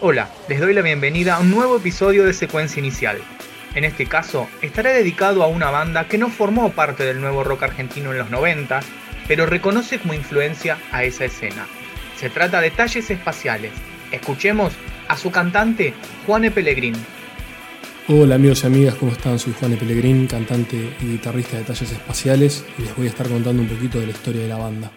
[0.00, 3.18] Hola, les doy la bienvenida a un nuevo episodio de Secuencia Inicial.
[3.74, 7.64] En este caso, estará dedicado a una banda que no formó parte del nuevo rock
[7.64, 8.78] argentino en los 90,
[9.26, 11.66] pero reconoce como influencia a esa escena.
[12.16, 13.72] Se trata de Talles Espaciales.
[14.12, 14.72] Escuchemos
[15.08, 15.94] a su cantante,
[16.26, 16.94] Juane Pellegrín.
[18.06, 19.36] Hola amigos y amigas, ¿cómo están?
[19.40, 23.62] Soy Juane Pellegrín, cantante y guitarrista de Talles Espaciales, y les voy a estar contando
[23.62, 24.92] un poquito de la historia de la banda.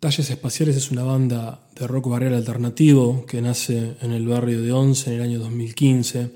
[0.00, 4.70] Talles Espaciales es una banda de rock barrial alternativo que nace en el barrio de
[4.70, 6.30] Once en el año 2015,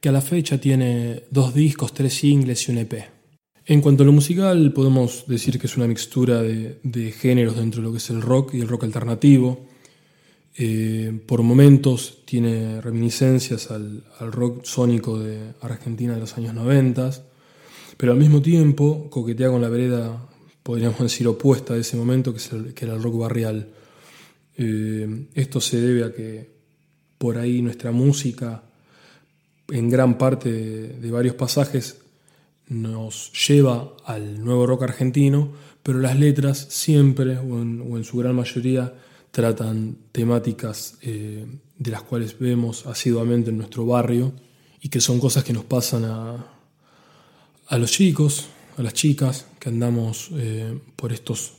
[0.00, 2.94] que a la fecha tiene dos discos, tres singles y un EP.
[3.66, 7.88] En cuanto a lo musical, podemos decir que es una mixtura de, géneros dentro de
[7.88, 9.66] lo que es el rock y el rock alternativo.
[10.56, 17.10] Eh, por momentos tiene reminiscencias al, rock sónico de Argentina de los años 90,
[17.98, 20.26] pero al mismo tiempo coquetea con la vereda
[20.64, 23.68] podríamos decir, opuesta de ese momento, que, es el, era el rock barrial.
[24.56, 26.50] Eh, esto se debe a que
[27.18, 28.62] por ahí nuestra música,
[29.68, 31.98] en gran parte de, varios pasajes,
[32.68, 38.94] nos lleva al nuevo rock argentino, pero las letras siempre, o en, su gran mayoría,
[39.30, 41.44] tratan temáticas eh,
[41.76, 44.32] de las cuales vemos asiduamente en nuestro barrio
[44.80, 46.46] y que son cosas que nos pasan a,
[47.66, 51.54] a los chicos, a las chicas que andamos eh, por, estos,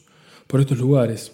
[0.48, 1.32] por estos lugares.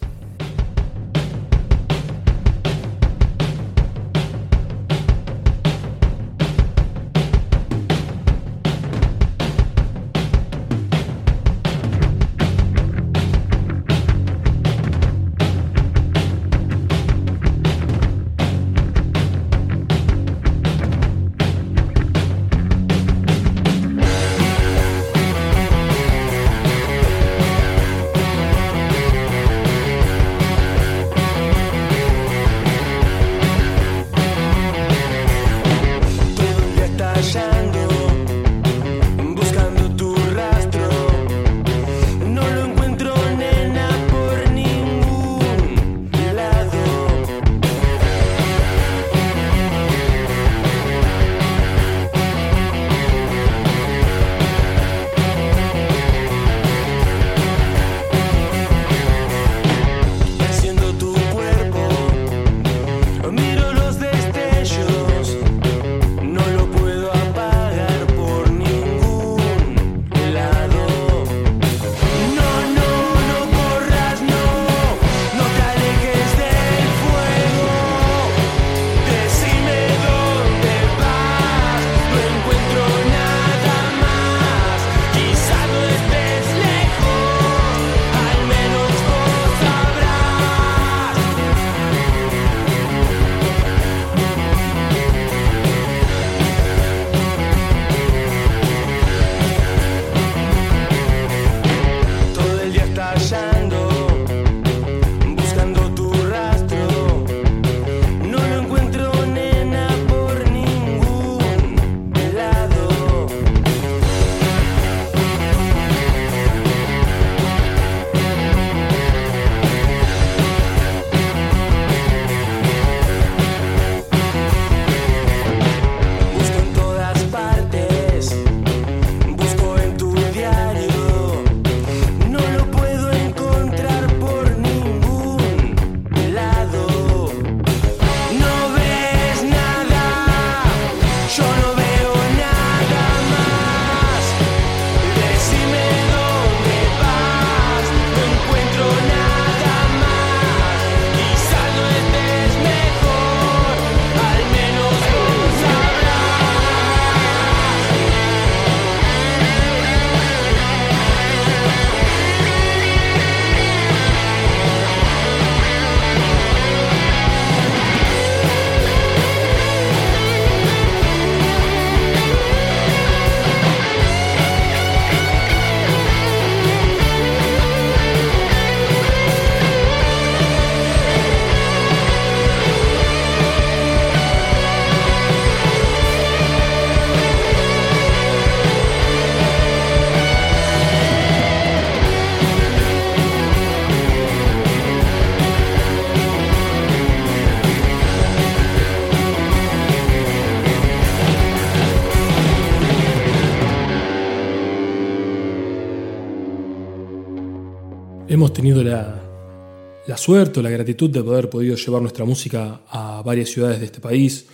[208.62, 213.80] Tenido la, suerte o la gratitud de haber podido llevar nuestra música a varias ciudades
[213.80, 214.46] de este país.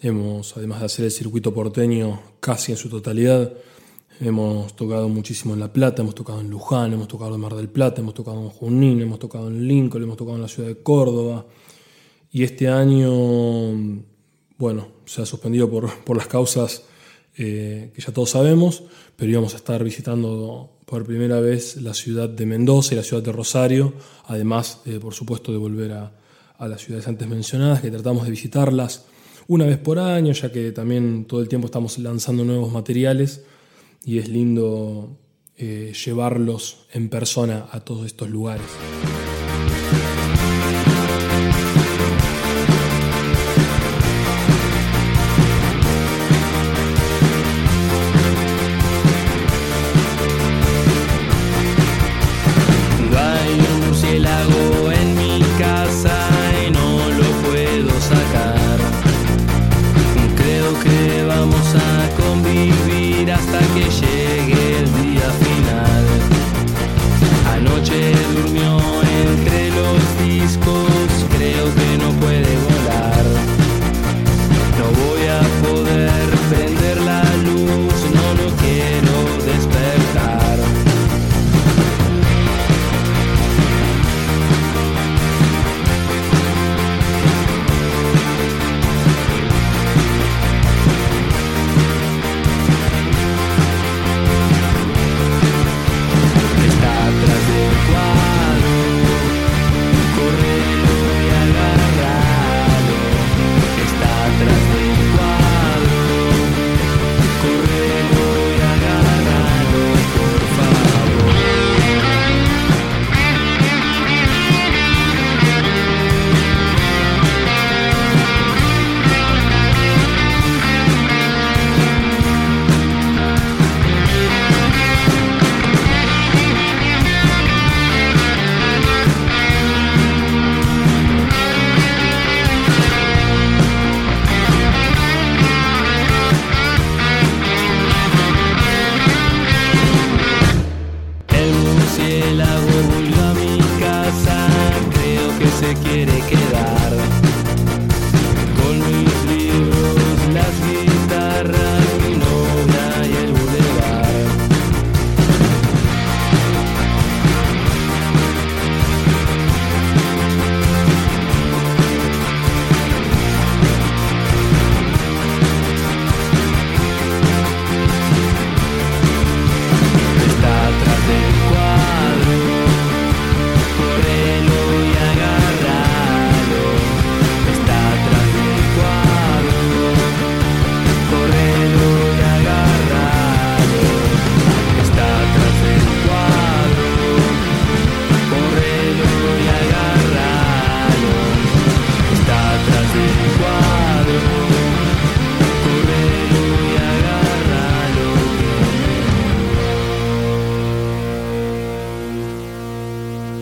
[0.00, 3.52] Hemos, además de hacer el circuito porteño casi en su totalidad,
[4.18, 7.68] hemos tocado muchísimo en La Plata, hemos tocado en Luján, hemos tocado en Mar del
[7.68, 10.82] Plata, hemos tocado en Junín, hemos tocado en Lincoln, hemos tocado en la ciudad de
[10.82, 11.44] Córdoba.
[12.32, 13.10] Y este año,
[14.56, 16.84] bueno, se ha suspendido por, por las causas
[17.36, 18.84] eh, que ya todos sabemos,
[19.16, 23.22] pero íbamos a estar visitando por primera vez la ciudad de Mendoza y la ciudad
[23.22, 23.94] de Rosario,
[24.26, 26.12] además, por supuesto, de volver a,
[26.58, 29.06] las ciudades antes mencionadas, que tratamos de visitarlas
[29.46, 33.44] una vez por año, ya que también todo el tiempo estamos lanzando nuevos materiales
[34.04, 35.16] y es lindo
[35.56, 38.66] eh, llevarlos en persona a todos estos lugares.
[62.30, 64.19] convivir hasta que llegue.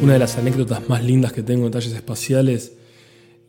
[0.01, 2.73] Una de las anécdotas más lindas que tengo en talles espaciales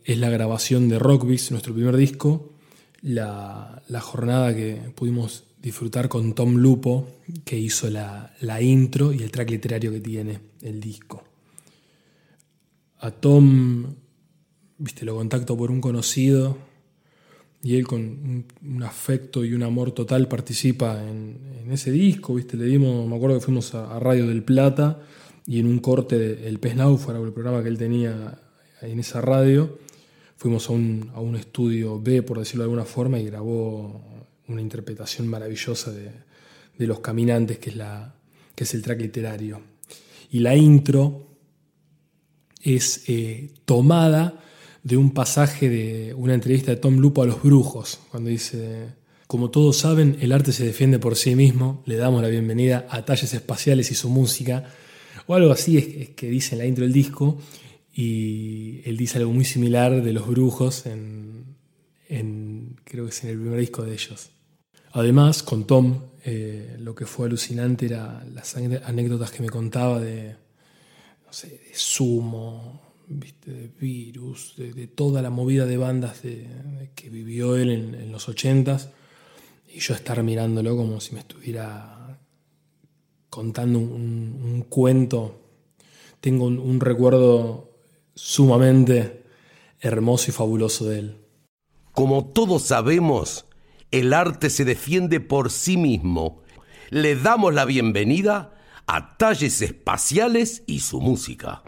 [0.04, 2.54] es la grabación de Rockbeats, nuestro primer disco,
[3.02, 7.06] la, jornada que pudimos disfrutar con Tom Lupo,
[7.44, 11.22] que hizo la, intro y el track literario que tiene el disco.
[12.98, 13.94] A Tom,
[14.76, 16.58] viste, lo contacto por un conocido
[17.62, 22.64] y él con un, afecto y un amor total participa en, ese disco, viste, le
[22.64, 25.00] dimos, me acuerdo que fuimos a Radio del Plata
[25.50, 28.40] y en un corte de El Pez Náufrago, el programa que él tenía
[28.82, 29.80] en esa radio,
[30.36, 34.00] fuimos a un, a un estudio B, por decirlo de alguna forma, y grabó
[34.46, 36.12] una interpretación maravillosa de,
[36.78, 38.14] de Los Caminantes, que es, la,
[38.54, 39.60] que es el track literario.
[40.30, 41.26] Y la intro
[42.62, 44.44] es eh, tomada
[44.84, 48.94] de un pasaje de una entrevista de Tom Lupo a los brujos, cuando dice,
[49.26, 53.04] como todos saben, el arte se defiende por sí mismo, le damos la bienvenida a
[53.04, 54.72] Talles Espaciales y su música,
[55.30, 57.38] o algo así es, que dice en la intro del disco,
[57.94, 61.54] y él dice algo muy similar de los brujos en,
[62.82, 64.30] creo que es en el primer disco de ellos.
[64.90, 70.30] Además, con Tom, eh, lo que fue alucinante era las anécdotas que me contaba de,
[71.24, 77.70] no sé, de Sumo, de Virus, de, toda la movida de bandas que vivió él
[77.70, 78.90] en, los ochentas,
[79.72, 81.99] y yo estar mirándolo como si me estuviera
[83.30, 85.40] contando un, cuento.
[86.20, 87.70] Tengo un, recuerdo
[88.14, 89.24] sumamente
[89.80, 91.16] hermoso y fabuloso de él.
[91.92, 93.46] Como todos sabemos,
[93.90, 96.42] el arte se defiende por sí mismo.
[96.90, 98.54] Le damos la bienvenida
[98.86, 101.62] a Talles Espaciales y su música.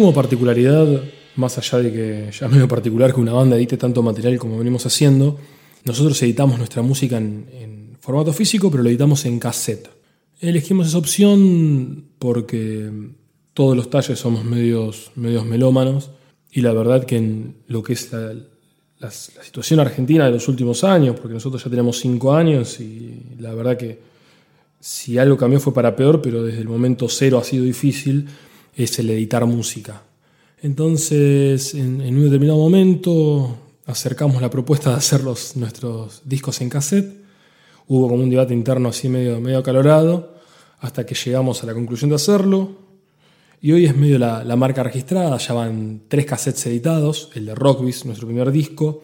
[0.00, 1.02] Como particularidad,
[1.36, 4.86] más allá de que ya medio particular que una banda edite tanto material como venimos
[4.86, 5.38] haciendo,
[5.84, 9.90] nosotros editamos nuestra música en, formato físico, pero lo editamos en cassette.
[10.40, 12.90] Elegimos esa opción porque
[13.52, 16.10] todos los talles somos medios, medios melómanos
[16.50, 18.32] y la verdad que en lo que es la,
[19.00, 23.52] la, situación argentina de los últimos años, porque nosotros ya tenemos cinco años y la
[23.52, 23.98] verdad que
[24.80, 28.26] si algo cambió fue para peor, pero desde el momento cero ha sido difícil
[28.74, 30.02] es el editar música.
[30.62, 37.16] Entonces, en, un determinado momento, acercamos la propuesta de hacer los, nuestros discos en cassette.
[37.88, 40.34] Hubo como un debate interno así medio, medio acalorado,
[40.80, 42.76] hasta que llegamos a la conclusión de hacerlo.
[43.62, 47.54] Y hoy es medio la, la marca registrada, ya van tres cassettes editados, el de
[47.54, 49.02] Rockbiz, nuestro primer disco,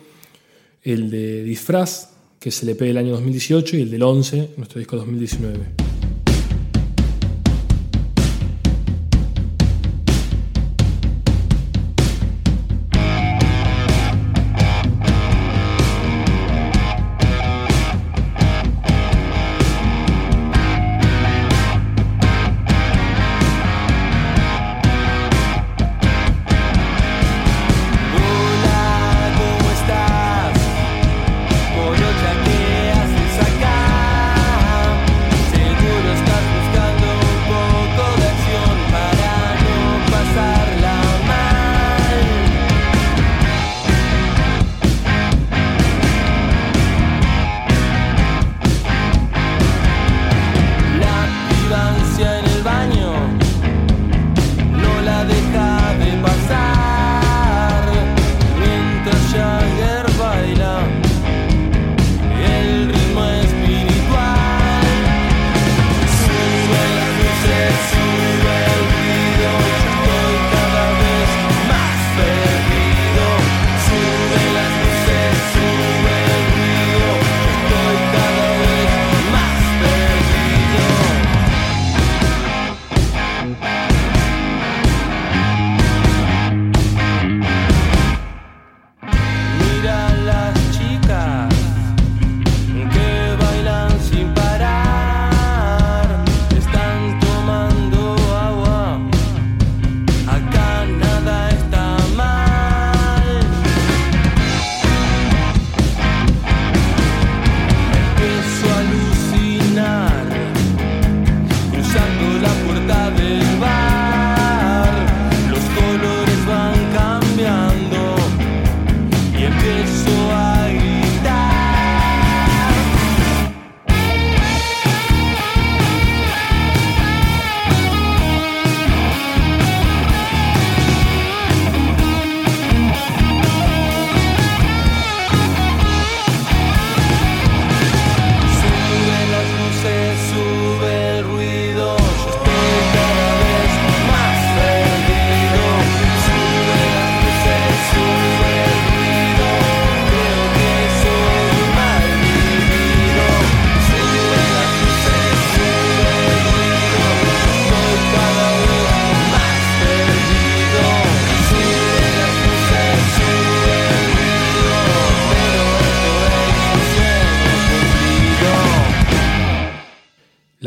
[0.82, 4.78] el de Disfraz, que es el EP del año 2018, y el del 11, nuestro
[4.78, 5.86] disco 2019.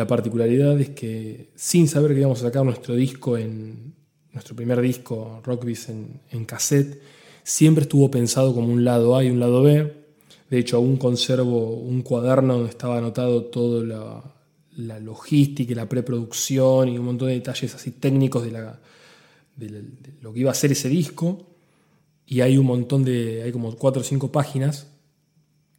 [0.10, 3.94] Particularidad es que sin saber que íbamos a sacar nuestro disco en
[4.34, 7.01] nuestro primer disco, Rockbiz en, en cassette,
[7.44, 9.94] siempre estuvo pensado como un lado A y un lado B.
[10.50, 14.24] De hecho, aún conservo un cuaderno donde estaba anotado toda la,
[14.78, 18.51] la logística y la preproducción y un montón de detalles así técnicos de,
[19.56, 19.84] de,
[20.22, 21.46] lo que iba a ser ese disco.
[22.25, 24.88] Y hay un montón de, hay como cuatro o cinco páginas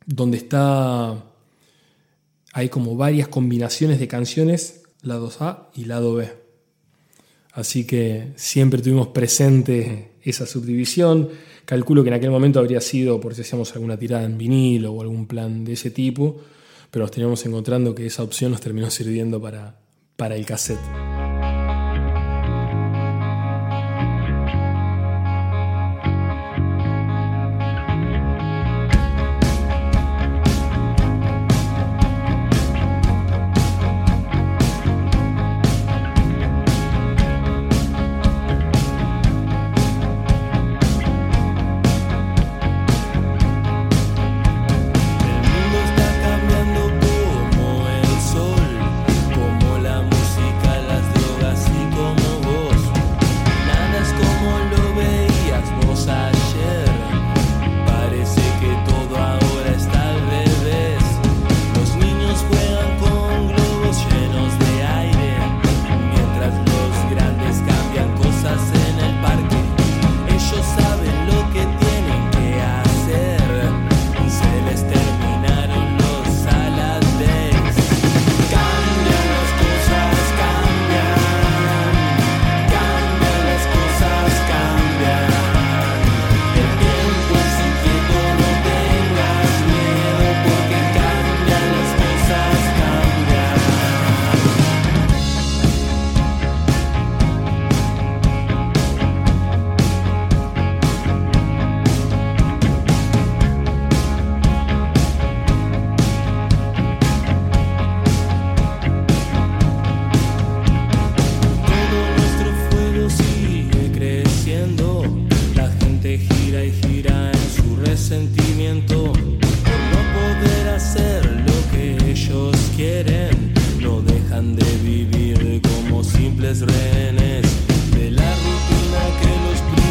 [0.06, 1.29] donde está,
[2.52, 6.30] hay como varias combinaciones de canciones, lado A y lado B.
[7.52, 11.28] Así que siempre tuvimos presente esa subdivisión.
[11.64, 15.02] Calculo que en aquel momento habría sido por si hacíamos alguna tirada en vinilo o
[15.02, 16.40] algún plan de ese tipo,
[16.90, 19.78] pero nos teníamos encontrando que esa opción nos terminó sirviendo para,
[20.16, 21.19] para el cassette.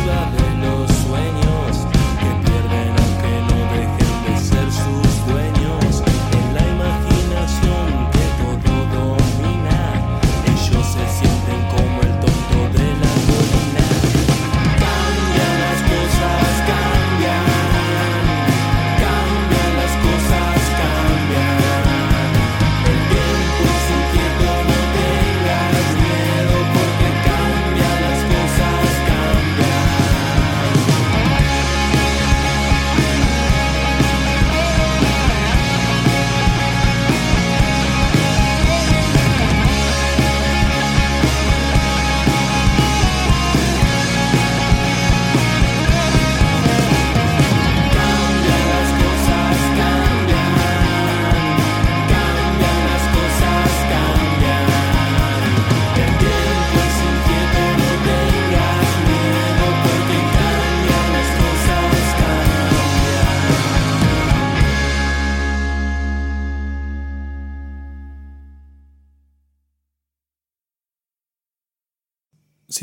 [0.10, 0.49] Si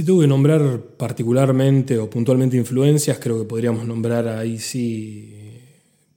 [0.07, 5.61] tuve que nombrar particularmente o puntualmente influencias, creo que podríamos nombrar ahí sí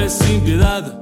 [0.10, 1.00] Sin piedad,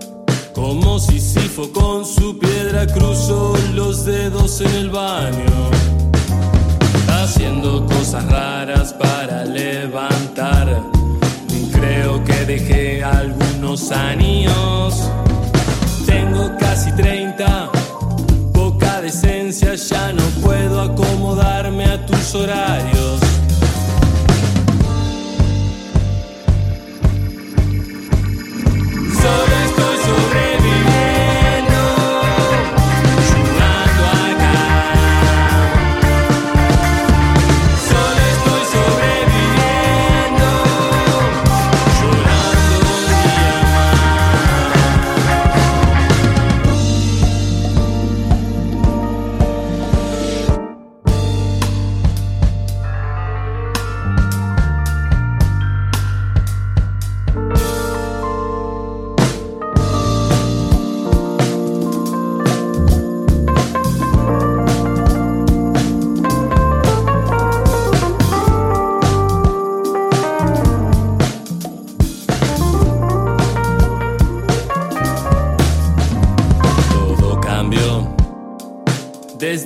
[0.54, 5.72] como si Sifo con su piedra cruzó los dedos en el baño.
[7.08, 10.82] Haciendo cosas raras para levantar.
[11.72, 15.10] Creo que dejé algunos años.
[16.06, 17.72] Tengo casi 30
[19.90, 23.20] ya no puedo acomodarme a tus horarios.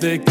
[0.02, 0.31] Desde